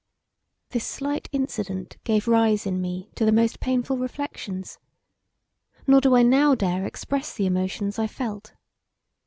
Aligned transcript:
This 0.69 0.83
slight 0.83 1.29
incident 1.31 1.97
gave 2.03 2.27
rise 2.27 2.65
in 2.65 2.81
me 2.81 3.11
to 3.13 3.23
the 3.23 3.31
most 3.31 3.59
painful 3.59 3.99
reflections; 3.99 4.79
nor 5.85 6.01
do 6.01 6.15
I 6.15 6.23
now 6.23 6.55
dare 6.55 6.87
express 6.87 7.35
the 7.35 7.45
emotions 7.45 7.99
I 7.99 8.07
felt. 8.07 8.55